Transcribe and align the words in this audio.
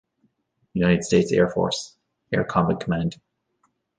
United 0.73 1.03
States 1.03 1.31
Air 1.31 1.47
Force- 1.47 1.95
"Air 2.33 2.43
Combat 2.43 2.79
Command" 2.79 3.17